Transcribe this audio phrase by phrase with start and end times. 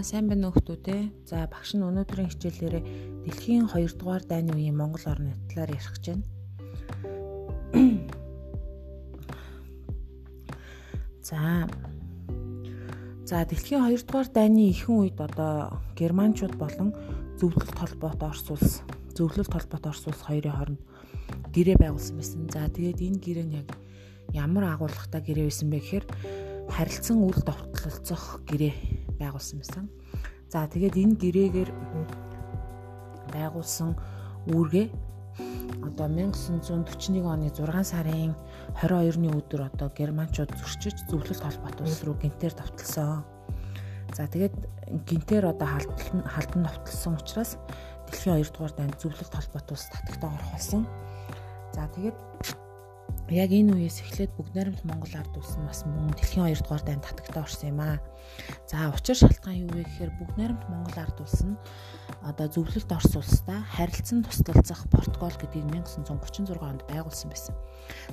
[0.00, 1.28] За сайн байна уу хүмүүстээ.
[1.28, 6.04] За багш нь өнөөдрийн хичээлээрээ дэлхийн 2 дугаар дайны үеийн Монгол орны талаар ярих гэж
[6.08, 6.24] байна.
[11.28, 11.68] За.
[13.28, 16.96] За дэлхийн 2 дугаар дайны ихэнх үед одоо германчууд болон
[17.36, 18.80] зөвлөлт холбоот Орос улс,
[19.12, 20.80] зөвлөлт холбоот Орос улс хоёрын хооронд
[21.52, 22.48] гэрээ байгуулсан байсан.
[22.48, 23.68] За тэгээд энэ гэрээ нь яг
[24.32, 26.08] ямар агуулгатай гэрээ байсан бэ гэхээр
[26.72, 29.84] харилцан үйл довтлолцох гэрээ байгуулсан байсан.
[30.48, 31.70] За тэгээд энэ гэрээгээр
[33.30, 33.94] байгуулсан
[34.50, 34.86] үүргээ
[35.86, 38.34] одоо 1941 оны 6 сарын
[38.80, 43.24] 22-ны өдөр одоо германчууд зөрчиж зөвлөлт холбоот улс руу гинтээр давталсан.
[44.16, 44.54] За тэгээд
[45.06, 47.56] гинтээр одоо халдан халдан давталсан учраас
[48.10, 50.82] дэлхийн 2 дугаар дайнд зөвлөлт холбоот улс татагтаа орох болсон.
[51.72, 52.16] За тэгээд
[53.30, 56.82] яг энэ үеэс эхлээд бүгд найрамд Монгол ард улс нь бас мөн дэлхийн 2 дугаар
[56.82, 58.02] дайнд татагтаа орсон юм аа.
[58.66, 61.54] За учир шалтгаан юу вэ гэхээр бүгд найрамд Монгол ард улс нь
[62.26, 67.54] одоо зөвлөлт Орос улстай харилцан тусдалцах протокол гэдгийг 1936 онд байгуулсан байсан.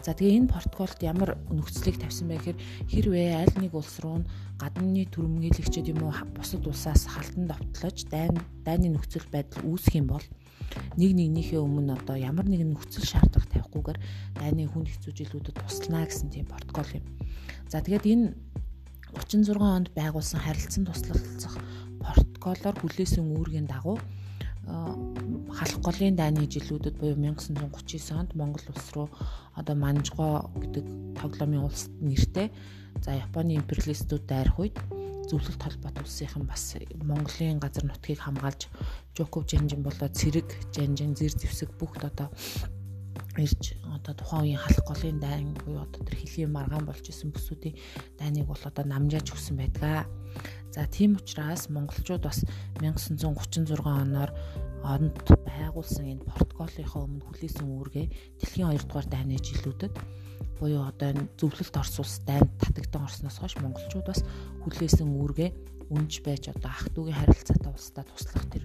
[0.06, 4.22] За тэгээ энэ протоколд ямар нөхцөлийг тавьсан бэ гэхээр хэрвээ аль нэг улс руу
[4.62, 10.26] гадны түрэмгийлэгчид юм уу бусад улсаас халдан довтлож дайн дайны нөхцөл байдал үүсэх юм бол
[10.97, 14.00] нэг нэгнийхээ өмнө одоо ямар нэгэн нөхцөл шаардлага тавихгүйгээр
[14.41, 17.05] дайны хүнд хэцүү жилүүдэд туслана гэсэн тийм протокол юм.
[17.69, 18.25] За тэгээд энэ
[19.13, 21.55] 36 онд байгуулсан харилцан туслалцах
[22.02, 23.97] протоколоор хүлээсэн үүргийн дагуу
[24.67, 29.08] халах голын дайны жилүүдэд буюу 1939 онд Монгол улс руу
[29.55, 30.85] одоо Манжгоо гэдэг
[31.16, 32.52] тоглоомын улс нэртэй
[33.00, 34.75] за Японы империалистууд дайрах үед
[35.28, 38.72] зөвлөлт холбоот улсынхан бас Монголын газар нутгийг хамгаалж
[39.16, 42.31] Жоков Жанжин болоод Цэрэг Жанжин зэр зэвсэг бүгд одоо
[43.38, 47.76] ирж одоо тухайн үеийн халах голын дайн буюу одоо тэр хилийн маргаан болж исэн бүсүүдийн
[48.18, 50.10] дайныг бол одоо намжааж өгсөн байдаг.
[50.74, 52.46] За тийм учраас монголчууд бас
[52.82, 54.31] 1936 оноор
[54.84, 58.06] онд байгуулсан энэ протоколынхаа өмнө хүлээсэн үүргээ
[58.40, 59.94] дэлхийн 2 дугаар дайны жилүүдэд
[60.59, 64.22] буюу одоо зөвлөлт Орос улс дайнд татагдан орсноос хойш монголчууд бас
[64.66, 65.50] хүлээсэн үүргээ
[65.94, 68.64] үнж байж одоо ах トゥ угийн харилцаатай улстай туслах тэр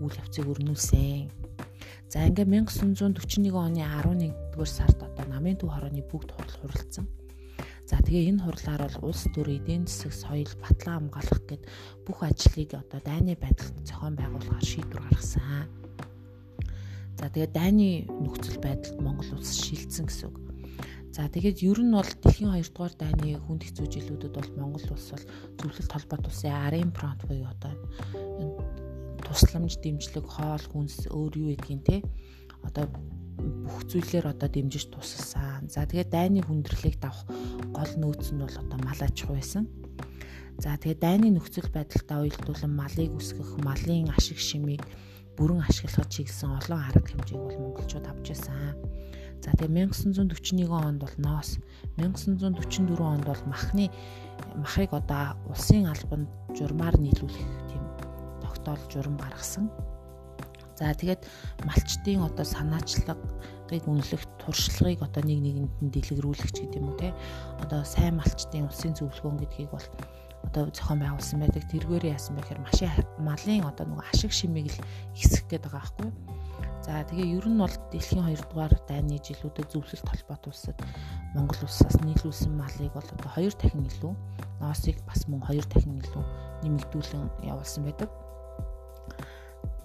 [0.00, 1.49] үйл явцыг өрнүүлсэн.
[2.10, 7.06] За ингээ 1941 оны 11-р сард одоо намын төв хорооны бүгд хурал хуралцсан.
[7.86, 11.62] За тэгээ энэ хурлаар бол улс төр эдийн засаг соёл батлан хамгаалах гэд
[12.02, 15.70] бүх ажлыг одоо дайны байдалд зохион байгуулахаар шийдвэр гаргасан.
[17.14, 20.36] За тэгээ дайны нөхцөл байдалд Монгол улс шилжсэн гэсэн үг.
[21.14, 25.14] За тэгээд ер нь бол дэлхийн 2 дугаар дайны хүнд хэцүү жилүүдэд бол Монгол улс
[25.14, 25.26] бол
[25.62, 27.70] зөвлөлт холбоот улсын арын фронт буюу одоо
[29.30, 31.96] тусламж дэмжлэг хоол хүнс өөр юу гэдгийг те
[32.66, 32.90] одоо
[33.38, 35.70] бүх зүйлээр одоо дэмжиж тусалсан.
[35.70, 37.24] За тэгээд дайны хүндрэлийг давах
[37.70, 39.64] гол нөөц нь бол одоо мал аж ахуй байсан.
[40.58, 44.84] За тэгээд дайны нөхцөл байдалтай уялдуулан малыг үсгэх, малын ашиг шимийг
[45.40, 48.76] бүрэн ашиглахад чиглэсэн олон арга хэмжээг бол монголчууд авч байсан.
[49.40, 51.56] За тэгээ 1941 онд бол ноос
[51.96, 53.88] 1944 онд бол махны
[54.60, 57.69] махыг одоо улсын албанд журмаар нийлүүлэх
[58.64, 59.70] тогтоол журам гаргасан.
[60.76, 61.24] За тэгээд
[61.64, 67.12] малчдын одоо санаачлагыг үнэлэх туршлагыг одоо нэг нэгэнд нь дэлгэрүүлэх ч гэдэг юм уу те
[67.60, 69.86] одоо сайн малчдын улсын зөвлөгөөн гэдгийг бол
[70.48, 71.68] одоо зохион байгуулсан байдаг.
[71.68, 72.88] Тэргээр яасан бэ гэхээр машин
[73.20, 74.80] малын одоо нөгөө ашиг шимийг л
[75.12, 76.16] ихсэх гээд байгаа байхгүй юу?
[76.80, 80.76] За тэгээ ер нь бол дэлхийн 2 дугаар дайны жилүүдэд зөвлөлт холбоот улсад
[81.36, 84.12] Монгол улсаас нийлүүлсэн малыг бол одоо 2 дахин илүү
[84.64, 86.24] ноосыг бас мөн 2 дахин илүү
[86.64, 88.08] нэмэгдүүлэн явуулсан байдаг.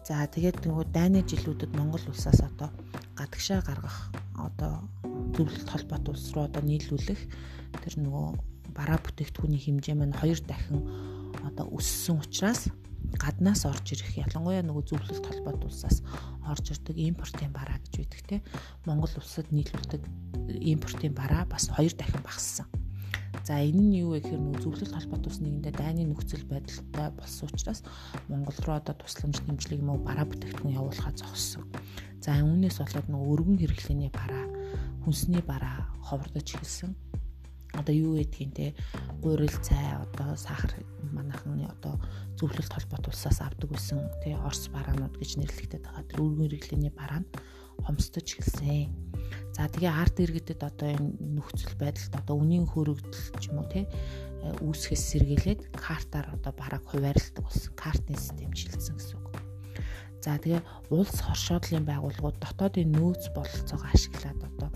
[0.06, 2.70] За тэгээд нөгөө дайны жилүүдэд Монгол улсаас одоо
[3.18, 4.86] гадагшаа гаргах одоо
[5.34, 7.22] зөвлөлт холбоот улс руу одоо нийлүүлэх
[7.82, 8.28] тэр нөгөө
[8.78, 10.86] бараа бүтээгдэхүүний хэмжээ маань 2 дахин
[11.42, 12.70] одоо өссөн учраас
[13.18, 16.06] гаднаас орж ирэх ялангуяа нөгөө зөвлөлт холбоот улсаас
[16.46, 18.38] орж ирдэг импортын бараа гэж байдаг те
[18.86, 20.06] Монгол улсад нийлүүлдэг
[20.70, 22.70] импортын бараа бас хоёр дахин багассан.
[23.46, 27.46] За энэ нь юу вэ гэхээр нөгөө зөвлөлт холбоот ус нэгэндээ дайны нөхцөл байдалтай болсон
[27.54, 27.86] учраас
[28.26, 31.70] Монгол руу одоо тусламж дэмжлэг юм уу бараа бүтээгдэхүүн явуулахаа зогссон.
[32.26, 34.46] За үүнээс болоод нөгөө өргөн хэрэглээний бараа,
[35.06, 36.98] хүнсний бараа ховордож эхэлсэн
[37.78, 38.66] одоо юу гэдгийг те
[39.22, 40.72] гурил цай одоо сахар
[41.16, 41.96] манайхан одоо
[42.36, 46.04] зөвлөлт холбоот улсаас авдаг байсан те орс бараанууд гэж нэрлэгдээд байгаа.
[46.12, 47.30] Тэр өргөн хэрэглээний бараа нь
[47.88, 48.92] хомсдож эхэлсэн.
[49.56, 53.88] За тэгээ арт иргэдэд одоо энэ нөхцөл байдалд одоо үнийн хөрөгдөл ч юм уу те
[54.62, 57.74] үүсгэс сэргийлээд картаар одоо бараг хуваарлдаг болсон.
[57.80, 59.40] Картын систем шилжсэн гэсэн үг.
[60.22, 60.62] За тэгээ
[60.92, 64.70] улс хоршоодлын байгууллагууд дотоодын нөөц бололцоогоо ашиглаад одоо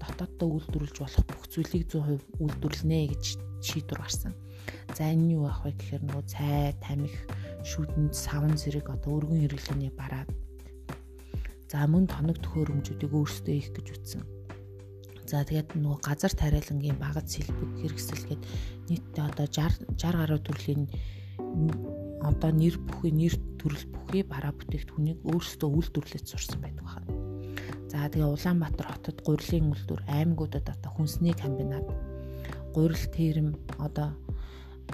[0.00, 3.24] дотооддоо үйлдвэрлэж болох бүх зүйлийг 100% үйлдвэрлэнэ гэж
[3.64, 4.32] шийдвэр гарсан.
[4.96, 7.14] За энэ юу ах вэ гэхээр нөгөө цай, тамхи,
[7.64, 10.28] шүүдэнд савн зэрэг одоо өргөн хэрэглээний бараад
[11.70, 14.22] за мөн тоног төхөөрөмжүүдийг өөрсдөө их гэж үтсэн.
[15.30, 18.42] За тэгээд нөгөө газар тариалангийн багц сэлбэг хэрэгсэлгээд
[18.90, 20.82] нийтдээ одоо 60 60 гаруй төрлийн
[22.26, 27.14] одоо нэр бүхий нэр төрөл бүхий бараа бүтээгдэхүүнийг өөрсдөө үйлдвэрлэж сурсан байдаг байна.
[27.86, 31.86] За тэгээ Улаанбаатар хотод гурилын үйлдвэр, аймагуудад одоо хүнсний комбинат,
[32.74, 34.14] гурил тэрэм одоо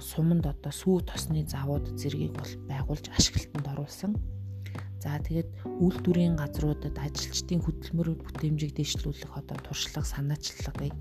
[0.02, 4.12] суманд одоо сүү тосны завууд зэргийг бол байгуулж ашиглалтанд оруулсан.
[5.00, 5.48] За тэгээд
[5.78, 10.94] үйлдвэрийн газруудад ажилчдын хөдөлмөр бүтээмжийг дэвшлүүлэх одоо туршлага, санаачлагыг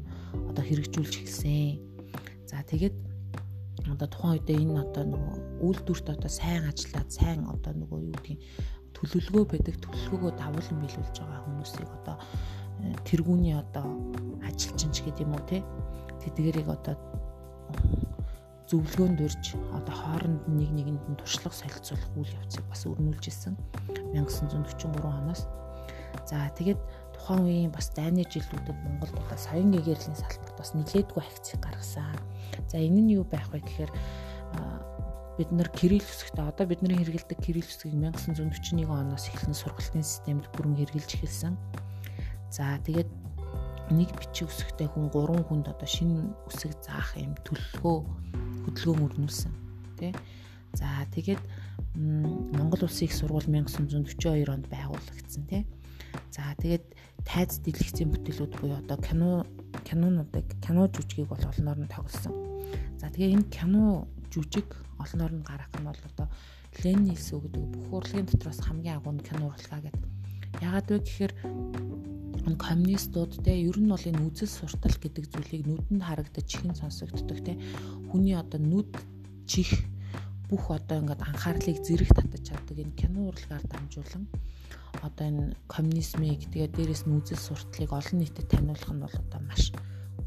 [0.52, 1.82] одоо хэрэгжүүлж эхэлсэн.
[2.46, 2.94] За тэгээд
[3.90, 8.42] одоо тухайн үедээ энэ одоо нөгөө үйлдвэрт одоо сайн ажиллаад сайн одоо нөгөө юу гэдгийг
[8.96, 12.16] төлөвлөгөө байдаг төлөвлөгөөгөө давуулан биелүүлж байгаа хүмүүсийг одоо
[12.82, 13.86] э, тэргүүний одоо
[14.48, 15.58] ажилчинч гэдэг юм уу те
[16.24, 16.96] тэдгэрийг одоо
[18.70, 19.46] зөвлөгөөнд урьж
[19.78, 23.54] одоо хооронд нэг нэгэнд нь туршлага солилцуулах үйл явцыг бас өрнүүлж исэн
[24.18, 25.46] 1943 оноос
[26.26, 26.82] за тэгээд
[27.14, 32.18] тухайн үеийн бас дайны жилүүдэд Монголд одоо соён гэгэрлийн салбарт бас нэлээдгүй акцийг гаргасан.
[32.70, 33.92] За энэ нь юу байх вэ гэхээр
[35.38, 40.80] бид нар кирилл үсгтээ одоо бидний хэрэгэлдэг кирилл үсгийг 1941 оноос эхлэн сургалтын системд бүрэн
[40.80, 41.54] хэрэгжилж эхэлсэн.
[42.54, 43.10] За тэгээд
[43.92, 49.54] нэг бичиг үсгтээ хүн 3 хүнд одоо шинэ үсэг заах юм төлөвлөгөө хөдөлгөөн өрнүүлсэн.
[50.02, 50.12] Тэ.
[50.76, 51.40] За тэгээд
[51.96, 55.64] Монгол Улсын их сургууль 1942 онд байгуулагдсан тий.
[56.32, 56.86] За тэгээд
[57.24, 59.48] тайз дэлгэцийн бүтээлүүд буюу одоо кино
[59.88, 62.34] кинонуудыг кино жүжигийг бол олноор нь тоглосон.
[63.00, 66.28] За тэгээ энэ кино жүжиг олноор нь гарах нь бол одоо
[66.84, 70.04] Ленин хэлсэн үг гэдэг бүх урлагийн дотроос хамгийн агуу нь кино урлагаа гэдэг.
[70.62, 71.34] Яагаад вэ гэхээр
[72.56, 77.58] коммунистууд те ер нь бол энэ үзэл суртал гэдэг зүйлийг нүдэнд харагдаж чихэн сонсогддог те?
[78.10, 78.90] Хүний одоо нүд
[79.50, 79.70] чих
[80.50, 84.30] бүх одоо ингээд анхаарлыг зэрэг татаж чаддаг энэ кино урлагаар дамжуулан
[85.02, 89.74] одоо энэ коммунизмыг тэгээ дээрэс нь үзэл сурталыг олон нийтэд таниулах нь бол одоо маш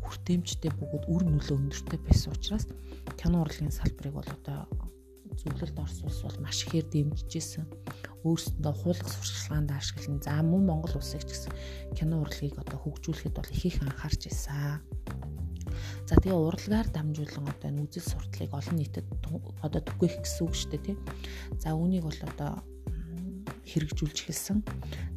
[0.03, 2.67] хүртээмжтэй бөгөөд үр нөлөө өндөртэй байсан учраас
[3.15, 4.67] кино урлагийн салбарыг бол одоо
[5.39, 7.65] зөвлөлд орсуулс бол маш ихээр дэмжижсэн.
[8.27, 11.53] Өөрсөндөө хуулах сурчлагаанд ашиглан за мөн Монгол улсыг ч гэсэн
[11.95, 14.83] кино урлагийг одоо хөгжүүлэхэд бол их их анхаарч ирсэн.
[16.09, 19.07] За тэгээ урлагаар дамжуулан одоо энэ үзэл сурталыг олон нийтэд
[19.63, 20.97] одоо түгээх гэсэн үг шүү дээ тий.
[21.61, 22.65] За үүнийг бол одоо
[23.69, 24.65] хэрэгжүүлж эхэлсэн.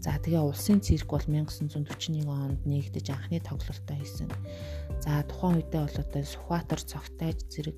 [0.04, 4.28] За тэгээ улсын цирк бол 1941 онд нэгдэж анхны тоглолтоо хийсэн.
[5.00, 7.78] За тухайн үедээ бол одоо Сүхбаатар цогтайж зэрэг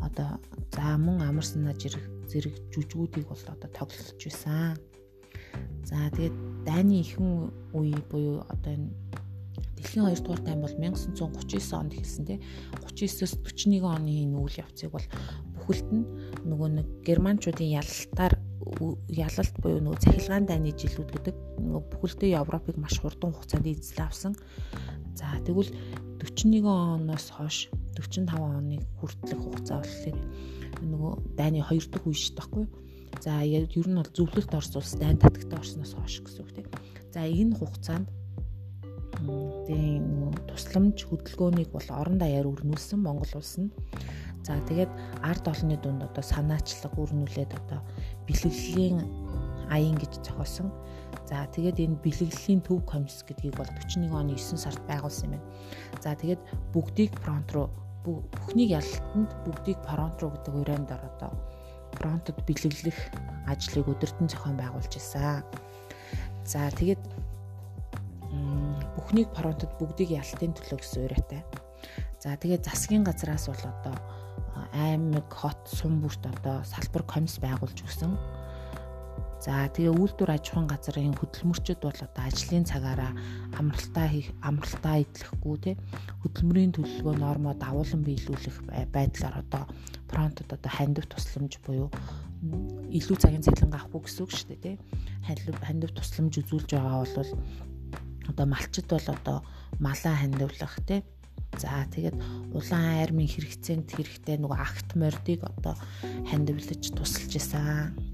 [0.00, 0.40] одоо
[0.72, 4.78] за мөн амар санаа зэрэг зэрэг жүжгүүдийг бол одоо тоглолж байсан.
[5.84, 6.36] За тэгээд
[6.66, 8.90] дайны ихэнх үе буюу одоо энэ
[9.84, 12.38] Дэлхийн 2 дугаар тайм бол 1939 онд эхэлсэн тий
[12.88, 15.06] 39-с 41 оны энэ үйл явцыг бол
[15.60, 16.08] бүхэлд нь
[16.48, 18.34] нөгөө нэг германчуудын ялалтаар
[19.12, 24.32] ялалт буюу нөгөө цахилгаан дайны жилүүд гэдэг нөгөө бүхэлдээ Европыг маш хурдан хугацаанд эзлээ авсан.
[25.12, 25.68] За тэгвэл
[26.24, 27.68] 41 оноос хойш
[28.00, 30.16] 45 оны хүртэлх хугацаа болохоор
[30.80, 32.66] нөгөө дайны 2 дахь үе шүү дээ.
[33.20, 36.68] За ер нь бол зөвлөлт Орос улс дайн татагтаа орсноос хойш гэсэн үг тийм.
[37.12, 38.08] За энэ хугацаанд
[39.68, 43.70] тийм тусламж хөдөлгөөнийг бол орон даяар өрнүүлсэн Монгол улс нь.
[44.44, 47.80] За тэгээд ард олонны дунд одоо санаачлаг өрнүүлээд одоо
[48.26, 48.98] бэлэглэлийн
[49.70, 50.68] аян гэж зохиосон.
[51.24, 55.46] За тэгээд энэ бэлэглэлийн төв комисс гэдгийг бол 41 оны 9 сард байгуулсан юм байна.
[56.04, 56.42] За тэгээд
[56.76, 57.72] бүгдийг фронт руу
[58.04, 61.32] бүхнийг ялалтанд бүгдийг фронт руу гэдэг урайнд ор одоо
[61.96, 62.98] фронтод бэлэглэх
[63.48, 65.40] ажлыг өдөртөн зохион байгуулж исэн.
[66.44, 67.00] За тэгээд
[68.92, 71.40] бүхнийг фронтод бүгдийг ялтын төлөө гэсэн урайтай.
[72.20, 73.96] За тэгээд засгийн газраас бол одоо
[74.76, 78.12] аймаг, хот, сум бүрт одоо салбар комисс байгуулж өгсөн.
[79.44, 83.12] За тэгээ үйлдвэр аж ахуйн газрын хөдөлмөрчд бол одоо ажлын цагаараа
[83.60, 85.72] амралтаа хийх, амралтаа идэлхгүй те.
[86.24, 88.56] Хөдөлмөрийн төлөвлөгөө нормоо давуулан биелүүлэх
[88.88, 89.68] байдлаар одоо
[90.08, 91.92] фронтод одоо хандив тусламж буюу
[92.88, 94.72] илүү цагийн цалингаа авахгүй гэсэн үг шүү дээ те.
[95.60, 97.32] Хандив тусламж үзүүлж байгаа бол
[98.32, 99.38] одоо малчд бол одоо
[99.76, 101.04] малаа хандивлах те.
[101.60, 102.16] За тэгээд
[102.56, 105.76] улаан армийн хэрэгцээнд хэрэгтэй нөгөө акт мордыг одоо
[106.32, 108.13] хандивлаж тусалж исэн.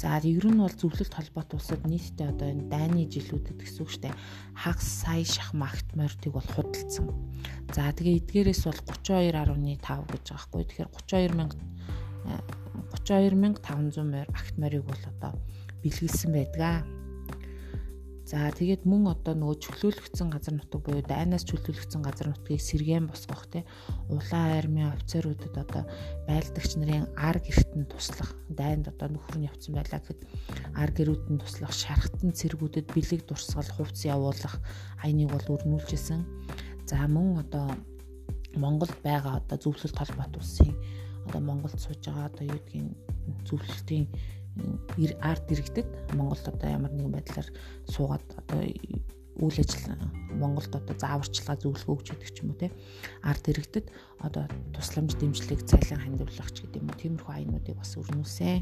[0.00, 4.08] За ер нь бол зөвлөлт холбоот улсад нийтдээ одоо энэ дайны жилүүдэд гэсэн үг штэ
[4.56, 7.12] хагас сая шахам акт мордыг бол худалдсан.
[7.76, 9.76] За тэгээ эдгээрээс бол 32.5
[10.08, 10.64] гэж байгаа хгүй.
[10.64, 11.60] Тэгэхээр 32 мянга
[12.96, 15.36] 32 мянга 500 акт морийг бол одоо
[15.84, 16.80] бэлгэлсэн байдгаа.
[18.30, 23.50] За тэгээд мөн одоо нөгөө чөлөөлөгдсөн газар нутаг буюу дайнаас чөлөөлөгдсөн газар нутгийг сэргээн босгох
[23.50, 23.66] те
[24.06, 25.82] улаан армийн офицеруудад одоо
[26.30, 30.20] байлдагч нарын ар гэртэн туслах дайнд одоо нөхөр нь явцсан байлаа гэхэд
[30.78, 34.62] ар гэрүүдэн туслах шархтан цэргүүдэд бэлэг дурсгал хувц явуулах
[35.02, 36.22] аяныг бол өрнүүлжсэн.
[36.86, 37.66] За мөн одоо
[38.54, 40.78] Монголд байгаа одоо зөвлөлт холбоот улсын
[41.26, 42.94] одоо Монголд сууж байгаа одоо юу гэдгийг
[43.42, 44.06] зөвлөлтийн
[45.22, 47.48] арт иргэдэд Монголд одоо ямар нэгэн байдлаар
[47.88, 48.60] суугаад одоо
[49.40, 49.84] үйл ажил
[50.36, 52.68] Монголд одоо зааварчилгаа зөвлөгөө өгч өгдөг ч юм уу те
[53.24, 53.86] арт иргэдэд
[54.20, 58.60] одоо тусламж дэмжлэг цайлан хандивлах ч гэдэг юм уу тиймэрхүү аянуудыг бас өрнүүлсэн.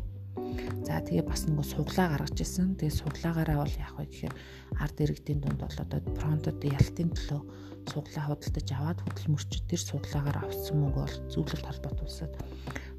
[0.86, 2.78] За тэгээ бас нөгөө суглаа гаргаж ирсэн.
[2.78, 4.34] Тэгээ суглаагаараа бол яах вэ гэхээр
[4.78, 7.42] арт иргэдийн дунд бол одоо фронтод ялтын төлөө
[7.90, 12.32] суглаа худалдаж аваад хөдөлмөрчд тэр суглаагаар авсан мөнгө бол зөвлөлт холбоот улсад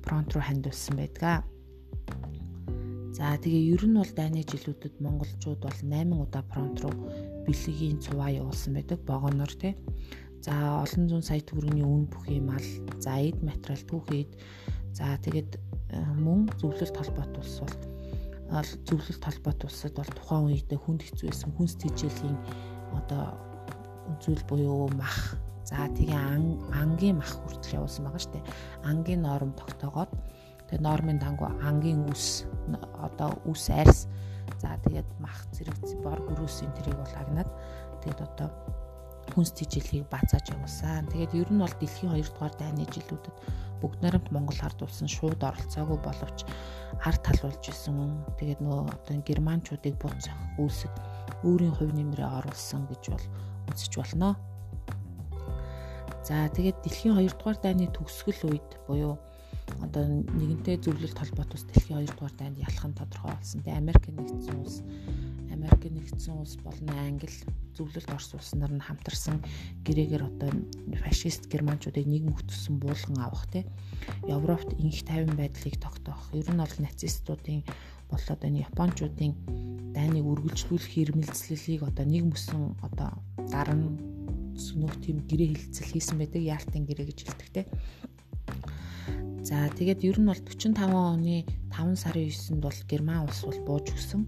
[0.04, 1.48] фронт руу хандуулсан байдаг.
[3.16, 6.94] За тэгээ ер нь бол дайны жилүүдэд монголчууд бол 8 удаа фронт руу
[7.46, 9.74] бэлгийн цуваа явуулсан байдаг богоноор тий.
[10.46, 12.64] За олон зуун сая төгрөгийн үн бүхий мал,
[13.02, 14.32] за эд материал түүхэд.
[14.94, 17.76] За тэгээд э, мөн зөвлөлт холбоот улс бол
[18.88, 22.38] зөвлөлт холбоот улсад бол тухайн үедээ хүнд хэцүү байсан хүнс тэжээлийн
[22.98, 23.38] одоо
[24.22, 25.38] зүйл буюу мах.
[25.66, 26.18] За тэгээ
[26.74, 28.42] ангийн мах хүртэл явуулсан байгаа штэ.
[28.90, 30.10] Ангийн норм тогтоогоод
[30.70, 32.46] Тэгээ нормын дангу ангийн үс
[33.02, 34.06] одоо үс арьс
[34.62, 37.50] за тэгээд мах зэрэг бор гөрөөсийн тэрийг бол агнаад
[38.06, 38.50] тэгээд одоо
[39.34, 41.10] хүнс тижилхийг бацааж явуулсан.
[41.14, 43.36] Тэгээд ер нь бол дэлхийн 2 дугаар дайны жилүүдэд
[43.82, 46.46] бүгд найрамд Монгол ард улсын шууд оролцоогүй боловч
[47.06, 48.26] ард талуулж исэн.
[48.42, 50.94] Тэгээд нөгөө одоо германчуудыг буцах үйлсэд
[51.46, 53.26] өөрийн хувь нэмрээ оруулсан гэж бол
[53.70, 54.36] үзэж болно.
[56.26, 59.18] За тэгээд дэлхийн 2 дугаар дайны төгсгөл үед буюу
[59.84, 60.04] одоо
[60.40, 63.62] нэгэнтэй зөвлөлт холбоот ус дэлхийн 2 дугаар дайнд ялах нь тодорхой болсон.
[63.62, 64.78] Тэгээ Америк нэгдсэн улс
[65.54, 67.32] Америк нэгдсэн улс болон Англи
[67.76, 69.44] зөвлөлт Орос улс нар нь хамтарсан
[69.86, 70.52] гэрээгээр одоо
[71.04, 73.66] фашист германчуудыг нэг мөхтсөн буулган авах те
[74.28, 76.32] Европт инх тайван байдлыг тогтоох.
[76.34, 77.64] Ер нь бол нацистуудын
[78.10, 79.34] болоод энэ японочдын
[79.94, 83.20] дайныг үргэлжлүүлэх ирмэлцлэлийг одоо нэг мөсөн одоо
[83.52, 83.94] дарна
[84.60, 86.42] сүнөх тийм гэрээ хилцэл хийсэн байдаг.
[86.44, 87.62] Яалтын гэрээ гэж хэлдэг те.
[89.50, 91.42] За тэгээд ер нь бол 45 оны
[91.74, 94.22] 5 сарын 9-нд бол Герман улс бол бууж өгсөн.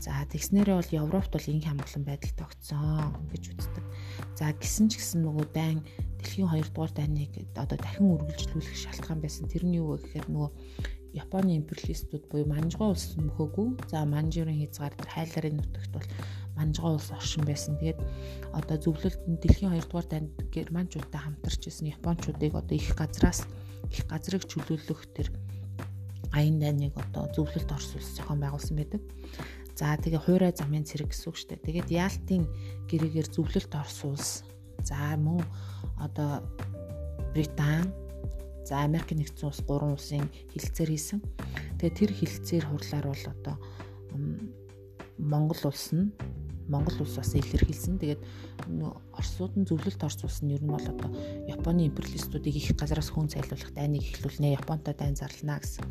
[0.00, 3.84] За тэгснээрээ бол Европт бол инх хамглан байдал тогтсон гэж үздэг.
[4.40, 5.84] За гисэн ч гэсэн нөгөө дайн
[6.24, 9.44] дэлхийн 2 дугаар дайныг одоо дахин үргэлжлүүлэх шалтгаан байсан.
[9.44, 10.50] Тэр нь юу вэ гэхээр нөгөө
[11.20, 13.92] Японы империалистууд буюу Манжгаа улс мөхөөгүй.
[13.92, 16.08] За Манжурын хязгаар хайларын нутагт бол
[16.56, 17.76] Манжгаа улс оршин байсан.
[17.76, 18.00] Тэгээд
[18.56, 23.44] одоо зөвлөлт дэлхийн 2 дугаар дайнд германчуудтай хамтарч исэн японочдыг одоо их газраас
[23.88, 25.32] их газрыг чөлөөлөх тэр
[26.36, 29.02] аян дайныг одоо зөвлөлт орсуулсан зохион байгуулсан байдаг.
[29.74, 31.64] За тэгээ хуурай замын цэрэг гэсэн үг шүү дээ.
[31.64, 32.44] Тэгээд Яалтын
[32.86, 34.44] гэрээгээр зөвлөлт орсуулс.
[34.84, 35.40] За мөн
[35.96, 36.44] одоо
[37.32, 37.88] Британи,
[38.68, 41.18] за Америк нэгдсэн улс гурван улсын хилцээр хийсэн.
[41.80, 43.56] Тэгээ тэр хилцээр хурлаар бол одоо
[45.18, 46.12] Монгол улс нь
[46.70, 47.98] Монгол улс бас илэрхийлсэн.
[47.98, 48.22] Тэгээд
[49.12, 51.10] Оросууд нь зөвлөлт Орос улс нь ер нь бол одоо
[51.50, 54.54] Японы империалистуудыг их газараас хүн цайлуулах дайныг эхлүүлнэ.
[54.54, 55.84] Японтой дайн зарлана гэсэн.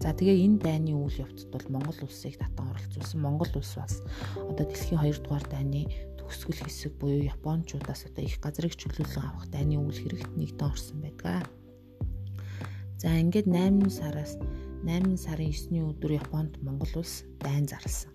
[0.00, 3.20] За тэгээ энэ дайны үйл явцад бол Монгол улсыг татан оролцуулсан.
[3.20, 4.00] Монгол улс бас
[4.40, 9.76] одоо дэлхийн 2 дугаар дайны төгсгөл хэсэг буюу Япончуудаас одоо их газрыг чөлөөлөн авах дайны
[9.76, 11.44] үйл хэрэгт нэгдэн орсон байдаг.
[12.96, 14.38] За ингээд 8 сараас
[14.86, 18.14] 8 сарын 9-ний өдөр Японд Монгол улс дайн зарласан.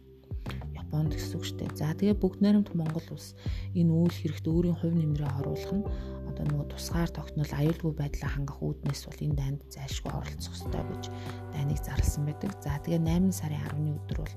[0.88, 1.76] Японд гэсэн үг шүү дээ.
[1.76, 3.36] За тэгээ бүгд найрамд Монгол улс
[3.76, 5.84] энэ үйл хэрэгт өөрийн хувь нэмрээ оруулах нь
[6.32, 11.04] одоо нөгөө тусгаар тогтнол аюулгүй байдлаа хангах үүднээс бол энэ дайнд зайлшгүй оролцох ёстой гэж
[11.52, 12.52] дайныг зарласан байдаг.
[12.64, 14.36] За тэгээ 8 сарын 10-ны өдөр бол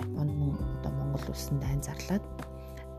[0.00, 2.24] Японд мөн одоо Монгол улсын дайн зарлаад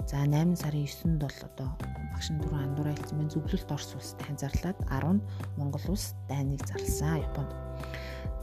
[0.05, 1.69] за 8 сарын 9-нд бол одоо
[2.13, 5.25] багшин дөрвөн андуурай хэлсэн мэн зөвлөлт Орос улс дайн зарлаад 10 нь
[5.57, 7.51] Монгол улс дайныг зарласан Японд.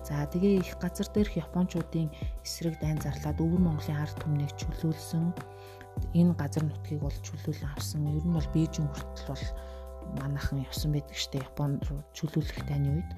[0.07, 2.09] За тэгээ их газар дээрх японочдын
[2.45, 5.35] эсрэг дайн зарлаад өвөр Монголын ард түмнийг чөлөөлсөн
[6.15, 8.07] энэ газар нутгийг бол чөлөөлөн авсан.
[8.07, 9.45] Ер нь бол Бээжин хүртэл бол
[10.23, 13.11] манайхан явсан байдаг штэ Япон руу чөлөөлөх дайны үед.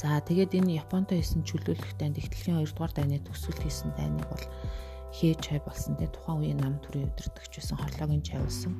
[0.00, 4.44] За тэгээд энэ Японтой хийсэн чөлөөлөх дайнд ихтлэхийн 2 дугаар дайны төсөл хийсэн дайныг бол
[5.12, 8.72] хээ чай болсон те тухайн үеийн нам төрийн өдөртөгч байсан хорлоогийн чай болсон.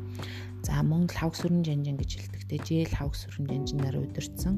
[0.63, 4.55] За мөн лавг сүрэн жанжин гэж хэлдэг те жээл лавг сүрэн жанжинаар өдөрцсөн.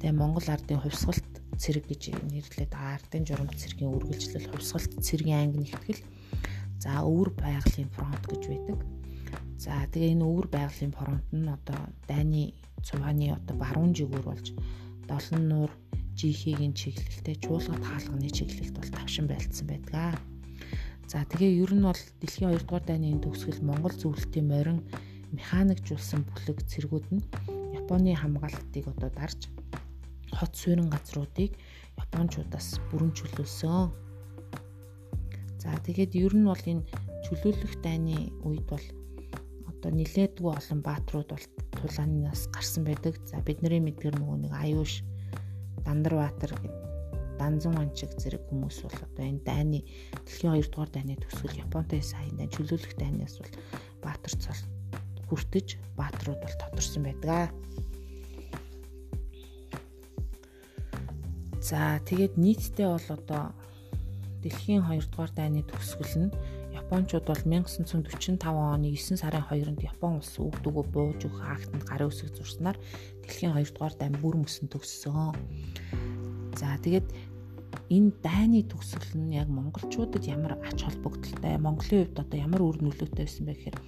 [0.00, 6.02] Тэгээ Монгол ардын хувьсгалт цэрэг гэж нэрлээд ардын журамт цэргийн үргэлжлэл хувьсгалт цэргийн анги нэгтгэл
[6.82, 8.78] за өвөр байгалийн фронт гэж байдаг.
[9.56, 11.80] За тэгээ энэ өвөр байгалийн фронт нь одоо
[12.10, 12.52] дайны
[12.84, 14.46] цувааны одоо баруун жигүүр болж
[15.08, 15.72] долон нуур
[16.18, 20.20] жихигийн чиглэлтэй чуулгад хаалганы чиглэлд бол тавшин байлцсан байдаг.
[21.08, 24.78] За тэгээ ер нь бол дэлхийн 2 дугаар дайны төгсгөл Монгол зөвлөлтийн морин
[25.32, 27.24] механикжуулсан бүлэг цэргүүд нь
[27.80, 29.40] Японы хамгаалалтыг одоо дарж
[30.34, 31.54] хот суурин газруудыг
[31.98, 33.92] японочдоос бүрэн чөлөөлсөн.
[35.62, 36.86] За тэгээд ер нь бол энэ
[37.24, 38.86] чөлөөлөх дайны үед бол
[39.70, 41.46] одоо нилээдгүй олон бааtruуд бол
[41.78, 43.16] тулаанаас гарсан байдаг.
[43.28, 45.04] За бидний мэдгэр нөгөө нэг аюуш
[45.84, 46.84] Дандарбаатар гэдэг
[47.38, 49.80] Данзан анчиг зэрэг хүмүүс бол одоо энэ дайны
[50.22, 53.52] дэлхийн 2 дугаар дайны төгсгөл Японтой сайн дай чөлөөлөх дайнаас бол
[54.04, 54.60] Баатар цол
[55.28, 57.50] хүртэж Баатрууд бол тодорсон байдаг.
[61.64, 63.44] За тэгээд нийтдээ бол одоо
[64.44, 66.34] дэлхийн 2 дугаар дайны төгсгөл нь
[66.76, 72.36] Япончууд бол 1945 оны 9 сарын 2-нд Япон улс үгдүгөө бууж өгөх актанд гарын үсэг
[72.36, 72.76] зурснаар
[73.24, 75.32] дэлхийн 2 дугаар дай бүр мөсөн төгссөн.
[76.60, 77.08] За тэгээд
[77.88, 83.24] энэ дайны төгсгөл нь яг монголчуудад ямар ач холбогдолтой Монголын хувьд одоо ямар үр нөлөөтэй
[83.24, 83.78] байсан бэ гэхээр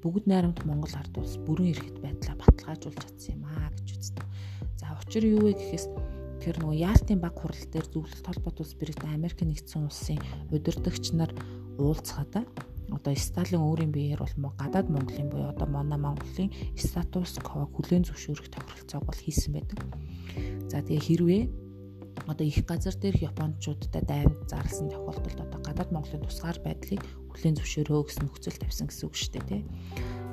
[0.00, 4.26] бүгд найрамд Монгол ард улс бүрэн эрхт байдлаа баталгаажуулж чадсан юм аа гэж үздэг.
[4.80, 5.86] За учир юу вэ гэхээс
[6.42, 10.18] тэр нөгөө Яалтын баг хурал дээр зөвлөлт холбоот улс Британи Америк нэгдсэн улсын
[10.54, 11.34] удирдагч нар
[11.78, 12.46] уулзахад
[12.90, 18.48] одоо Сталин өөрийн биеэр бол гадаад Монголын буюу одоо Мона Монголын статус кво хүлээн зөвшөөрөх
[18.48, 19.78] тохиролцоог бол хийсэн байдаг.
[20.72, 21.42] За тэгээ хэрвээ
[22.26, 28.02] одоо их газар дээрх японочдод дайнд зарласан тохиолдолд одоо гадаад Монголын тусгаар байдлыг хүлээн зөвшөөрөө
[28.08, 29.62] гэсэн нөхцөл тавьсан гэсэн үг шүү дээ тий.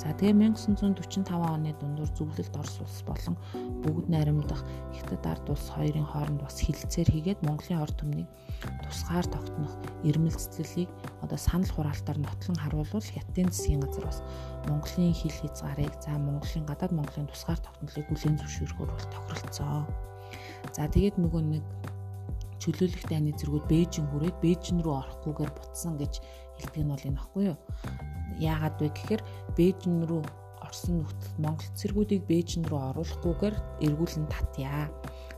[0.02, 3.36] За тэгээ 1945 оны дундуур зөвлөлт Орос улс болон
[3.82, 4.62] бүгд найрамдах
[4.92, 8.28] Хятад ард улс хоёрын хооронд бас хилцээр хийгээд Монголын орд түмнийг
[8.84, 9.74] тусгаар тогтнох
[10.04, 10.90] ирмэлцлэлийг
[11.24, 14.20] одоо санал хураалтаар нотлон харуулвал Хятадын засгийн газар бас
[14.68, 19.88] Монголын хил хязгаарыг за Монголын гадаад Монголын тусгаар тогтнолыг хүлээн зөвшөөрөхөөр бол тохиролцоо.
[20.76, 21.64] За тэгээд нөгөө нэг
[22.66, 26.14] чөлөөлөх дайны зэргүүд Бээжин хүрээд Бээжин рүү орохгүйгээр бутсан гэж
[26.58, 27.58] хэлдэг нь бол энэ баггүй юу?
[28.42, 29.22] Яагаад вэ гэхээр
[29.54, 30.22] Бээжин рүү
[30.66, 33.56] орсон нөхцөл Монгол цэргүүдийг Бээжин рүү оруулахгүйгээр
[33.86, 34.90] эргүүлэн татъя.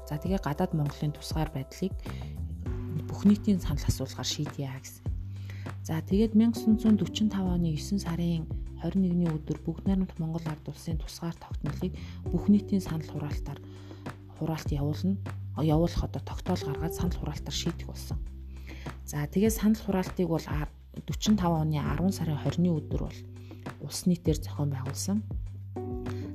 [0.07, 1.91] За тэгээ гадаад Монголын тусгаар байдлыг
[3.11, 5.03] бүх нийтийн санал асуулгаар шийдъя гэсэн.
[5.83, 8.47] За тэгээд 1945 оны 9 сарын
[8.83, 11.91] 21-ний өдөр бүгд найрамд Монгол ард улсын тусгаар тогтнолыг
[12.31, 13.59] бүх нийтийн санал хураалтаар
[14.39, 15.19] хураалт явуулна.
[15.63, 18.17] Явуулах одоо тогтоол гаргаад санал хураалтаар шийдэх болсон.
[19.05, 23.17] За тэгээд санал хураалтыг бол 45 оны 10 сарын 20-ны өдөр бол
[23.81, 25.23] улс нийтээр зохион байгуулсан.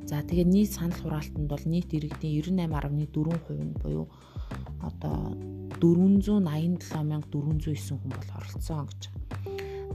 [0.06, 4.08] За тэгээд нийт санал хураалтанд бол нийт иргэдийн 98.4% нь буюу
[4.82, 5.35] одоо
[5.80, 9.11] 487409 хүн бол оролцсон гэж.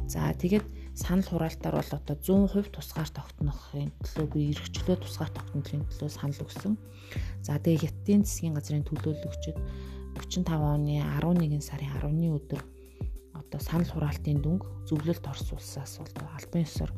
[0.08, 0.66] За тэгээд
[0.98, 6.74] санал хураалтаар бол одоо 100% тусгаар тогтнохын төлөө би эрхчлөө тусгаар тогтнохын төлөө санал өгсөн.
[7.46, 9.62] За тэгээ Хятадын засгийн газрын төлөөлөгчд
[10.18, 12.62] 45 оны 11 сарын 10-ны өдөр
[13.38, 16.92] одоо санал хураалтын дүнг зөвлөлт Орос улсаас бол албан ёсоор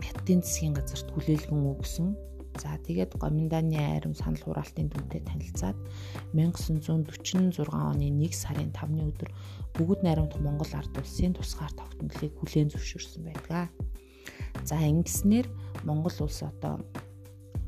[0.00, 2.16] Хятадын засгийн газарт хүлээлгэн өгсөн.
[2.56, 5.76] За тэгээд Гоминданы айрам санал хураалтын дүнтэй танилцаад
[6.32, 9.30] 1946 оны 1 сарын 5-ны өдөр
[9.76, 13.68] бүгд найрамдах Монгол ард улсын тусгаар тогтнолыг хүлээн зөвшөөрсөн байдаг.
[14.64, 15.46] За ингэснээр
[15.84, 16.80] Монгол улс одоо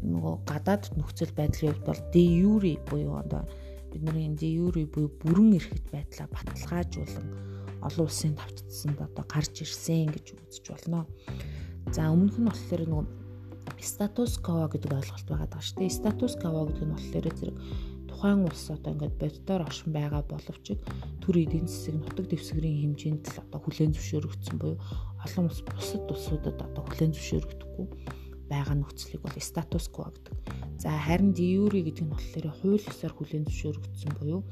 [0.00, 3.44] нөгөө гадаад нөхцөл байдлын хувьд бол де юри буюу одоо
[3.92, 7.26] бидний де юри буюу бүрэн эрхт байдлаа баталгаажуулан
[7.82, 11.06] олон улсын тавцдсанд одоо гарч ирсэн гэж үзэж болно.
[11.92, 13.17] За өмнөх нь болохоор нөгөө
[13.84, 15.98] статус кво гэдэг ойлголт байгаа даа шүү дээ.
[16.00, 17.56] Статус кво гэдэг нь болохоор зэрэг
[18.08, 20.66] тухайн улс одоо ингээд боддоор оршин байгаа боловч
[21.22, 24.78] төр эдийн засаг нутаг дэвсгэрийн хэмжээнд л одоо хүлээн зөвшөөрөгдсөн буюу
[25.22, 27.86] олон улс бусад улсуудад одоо хүлээн зөвшөөрөгдөхгүй
[28.50, 30.34] байгаа нөхцөлийг бол статус кво гэдэг.
[30.82, 34.42] За харин диюри гэдэг нь болохоор хууль ёсоор хүлээн зөвшөөрөгдсөн буюу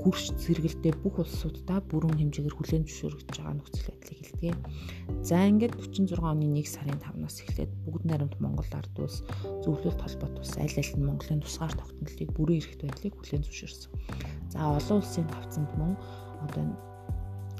[0.00, 4.56] хурш зэрэгэлдээ бүх улсуудаа бүрэн хэмжээгээр хүлээн зөвшөөрөгдөж байгаа нөхцөл байдлыг хэлдэг.
[5.20, 9.20] За ингээд 46 оны 1 сарын 5-наас эхлээд бүгд найрамд Монгол ард улс
[9.60, 13.92] зөвлөлт холбоот ус аль аль нь Монголын тусгаар тогтнолыг бүрэн эрхт байдлыг хүлээн зөвшөөрсөн.
[14.48, 15.92] За олон улсын тавцанд мөн
[16.48, 16.64] одоо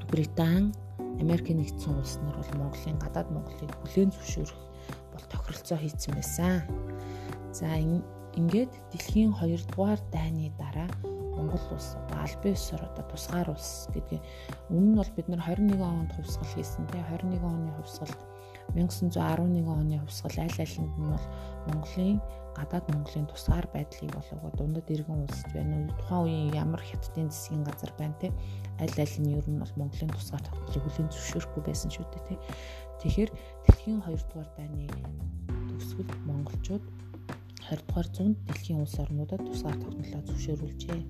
[0.08, 0.72] Британи,
[1.20, 4.69] Америк нэгдсэн улс нар бол Монголын гадаад Монголыг хүлээн зөвшөөрөх
[5.12, 6.62] бол тохиролцоо хийсэн байсан.
[7.52, 7.66] За
[8.38, 10.88] ингээд дэлхийн 2 дугаар дайны дараа
[11.34, 14.22] Монгол улс албан ёсоор одоо тусгаар улс гэдгийг
[14.68, 18.12] өмнө нь бол бид нар 21 онд хувьсгал хийсэн тий 21 оны хувьсгал
[18.74, 21.26] 1911 оны хувьсгал аль алинд нь бол
[21.66, 22.18] Монголын
[22.56, 27.64] гадаад Монголын тусгаар байдлыг болоогоо дундад иргэн улсд байна уу тухайн үеийн ямар хятадын засгийн
[27.64, 28.32] газар байна тий
[28.82, 32.38] аль аль нь ер нь бол Монголын тусгаар тогтолцоог хүлээн зөвшөөрөхгүй байсан шүү дээ тий
[33.00, 33.30] Тэгэхээр
[33.64, 34.84] дэлхийн 2 дугаар дайны
[35.48, 36.84] төгсгөл монголчууд
[37.72, 41.00] 20 дугаар зуунд дэлхийн улс орнуудад тусгаар тогтнолоо зөвшөөрүүлжээ.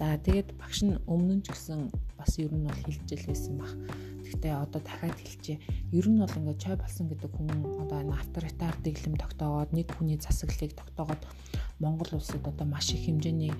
[0.00, 3.72] За тэгээд багш нь өмнө нь ч гэсэн бас ер нь бол хилжэл байсан баг.
[4.30, 5.58] Гэхдээ одоо дахиад хэлчихэ.
[5.90, 7.50] Ер нь бол ингээд чой болсон гэдэг хүн
[7.82, 11.22] одоо энэ авторитар дэглэм тогтоогоод нэг хүний засаглалыг тогтоогоод
[11.82, 13.50] Монгол улсад одоо маш их хэмжээний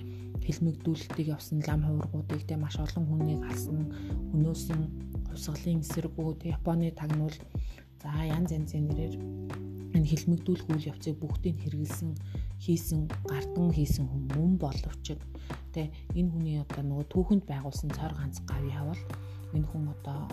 [0.47, 3.91] хэлмэгдүүлэлтийг явсан лам хуургуудыг тэ маш олон хүнийг алсан,
[4.31, 4.79] өнөөсөн
[5.27, 7.35] хувьсгалын эсэргүүд, Японы тагнуул
[7.99, 9.15] за янз янзын нэрээр
[9.91, 12.15] энэ хэлмэгдүүлэх үйл явцыг бүгдийг хэрэгэлсэн,
[12.63, 15.19] хийсэн, гардан хийсэн хүн мөн боловч
[15.73, 19.01] тэ энэ хүний одоо нөгөө түүхэнд байгуулсан цор ганц гавь явал
[19.55, 20.27] энэ хүн одоо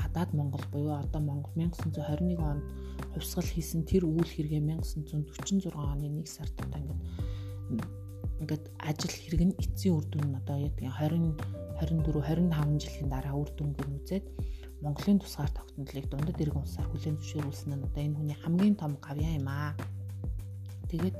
[0.00, 2.64] гадаад Монгол буюу одоо Монгол 1921 онд
[3.12, 7.00] хувьсгал хийсэн тэр үйл хэрэгээ 1946 оны 1 сард одоо ингээд
[8.40, 11.36] ингээд ажил хэрэг нь эцсийн үр дүн нь одоо яг 20
[11.80, 14.26] 24 25 жилийн дараа үр дүнгээр үзээд
[14.80, 19.36] Монголын тусгаар тогтнолыг дундад иргэн улсаар хүлээн зөвшөөрүүлсэн нь одоо энэ хүний хамгийн том гавьяа
[19.36, 19.76] юм аа.
[20.88, 21.16] Тэгээд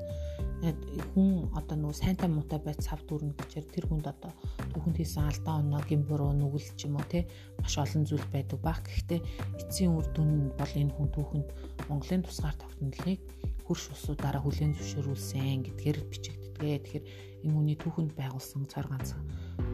[0.61, 4.33] хүн одоо нөгөө сайнтай муутай байж сав дүүрнэ гэхээр тэр хүнд одоо
[4.77, 7.25] түүхэнд хийсэн алдаа оноогийн буруу нүгэл ч юм уу те
[7.64, 8.85] маш олон зүйл байдаг баг.
[8.85, 9.20] Гэхдээ
[9.57, 11.49] эцсийн үр дүн нь бол энэ хүн түүхэнд
[11.88, 13.20] Монголын тусгаар тогтнолыг
[13.64, 16.61] хөрш усуудаараа хүлээн зөвшөөрүүлсэн гэдгээр бичигддэг.
[16.61, 17.05] Тэгэхээр
[17.49, 19.16] энэ хүний түүхэнд байгуулсан цар ганц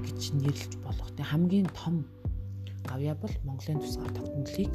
[0.07, 1.11] гэж нэрлэж болох.
[1.19, 2.07] Тэг хамгийн том
[2.87, 4.71] гавья бол Монголын тусгаар тогтнолыг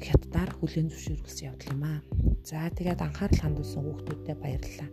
[0.00, 2.00] хятадаар хүлээн зөвшөөрүүлсэн явдал юм аа.
[2.44, 4.90] За тэгээд анхаарал хандуулсан хүүхдүүдэд баярлалаа.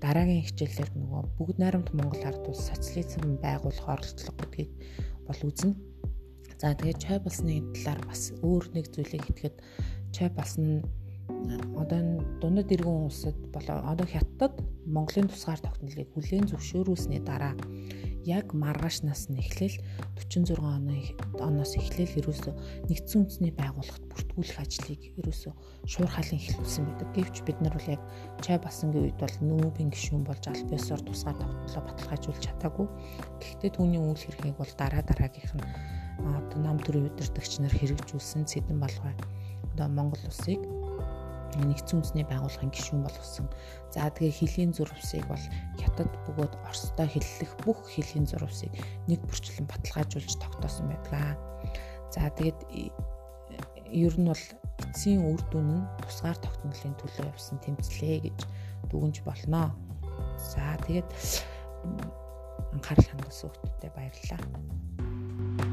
[0.00, 4.70] Дараагийн хичээлээр нөгөө бүгд найрамд Монгол ард улс социализм байгуулах оролдлого гэдгийг
[5.28, 5.76] бол үзнэ.
[6.60, 9.56] За тэгээд чай болсны талаар бас өөр нэг зүйлийг итгэхэд
[10.12, 10.80] чай болсон нь
[11.76, 12.00] одоо
[12.40, 14.54] дундад иргэн улсад болоо одоо хятад
[14.86, 17.54] Монголын тусгаар тогтнолыг хүлээн зөвшөөрүүлсний дараа
[18.24, 19.76] яг маргааш нас нь эхлэл
[20.16, 22.52] 46 оны оноос эхлэл ерөөсө
[22.88, 25.50] нэгдсэн үндэсний байгууллагт бүртгүүлэх ажлыг ерөөсө
[25.88, 27.08] шуурхалын эхлүүлсэн байдаг.
[27.16, 28.02] Гэвч бид нар бол яг
[28.44, 32.86] чай басангийн үед бол нүүбийн гишүүн болж аль биесээр тусгаар тогтнолоо баталгаажуулж чадаагүй.
[33.40, 35.64] Гэхдээ түүний үйл хэргийг бол дараа дараагийнх нь
[36.20, 39.14] одоо нам төрийн удирдагч нар хэрэгжүүлсэн Цэдэн балгай
[39.72, 40.60] одоо Монгол улсыг
[41.58, 43.46] нэгдсэн үндэсний байгууллагын гишүүн болгосон.
[43.90, 45.44] За тэгээ хилийн зурвсыг бол
[45.80, 48.70] хятад бөгөөд Оростой хэллэх бүх хилийн зурвсыг
[49.10, 51.38] нэг бүрчлэн баталгаажуулж тогтоосон байдаг.
[52.14, 52.60] За тэгээд
[53.90, 54.44] ер нь бол
[54.86, 58.38] эцсийн үр дүн нь тусгаар тогтнолын төлөө явсан тэмцлээ гэж
[58.90, 59.74] дүгнж болно.
[60.38, 61.10] За тэгээд
[62.74, 65.69] анхаарал хандуулсан хүмүүстээ баярлалаа.